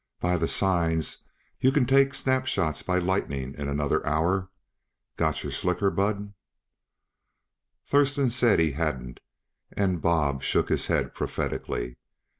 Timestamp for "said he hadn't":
8.31-9.19